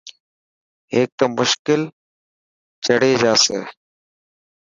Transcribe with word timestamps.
هيڪ 0.93 1.09
ته 1.19 1.25
مشڪل 1.37 1.81
ڇڙي 2.83 3.11
جاسي. 3.21 3.59